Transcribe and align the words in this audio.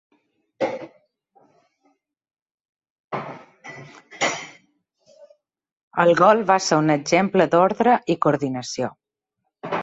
El 6.05 6.15
gol 6.23 6.43
va 6.49 6.57
ser 6.69 6.81
un 6.85 6.91
exemple 6.95 7.49
d’ordre 7.53 7.95
i 8.15 8.17
coordinació. 8.29 8.91